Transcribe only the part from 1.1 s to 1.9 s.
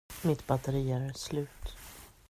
slut.